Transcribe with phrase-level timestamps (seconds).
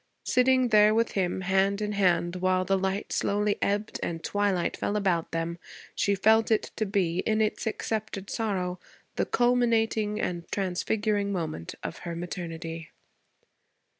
[0.25, 4.95] Sitting there with him, hand in hand, while the light slowly ebbed and twilight fell
[4.95, 5.59] about them,
[5.93, 8.79] she felt it to be, in its accepted sorrow,
[9.15, 12.89] the culminating and transfiguring moment of her maternity.